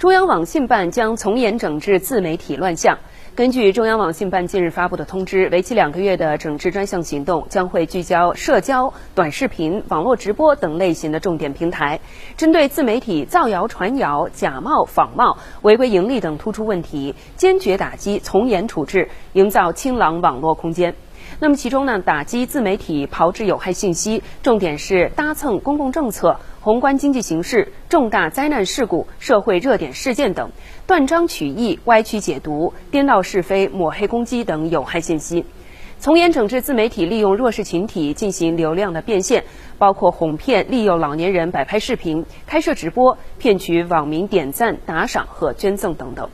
[0.00, 2.96] 中央网信办将从严整治自媒体乱象。
[3.34, 12.00] 根据中央网信办近日发布的通知，为期两个月的整治专项行动将会聚焦社交、短视频、网络直播等类型的重点平台，
[12.38, 20.94] 针对自媒体造谣传谣、假冒仿冒、违规盈利等突出问题，坚决打击、从严处置，营造清朗网络空间。
[21.42, 30.50] 那么，其中呢，打击自媒体炮制有害信息，重点是搭蹭公共政策、宏观经济形势、重大灾难事故、社会热点事件等，
[30.86, 35.46] 断章取义、歪曲解读、颠倒是非、抹黑攻击等有害信息。
[35.98, 39.44] 从严整治自媒体利用弱势群体进行流量的变现，
[39.78, 46.28] 包括哄骗、利诱老年人摆拍视频、开设直播，骗取网民点赞、打赏和捐赠等等。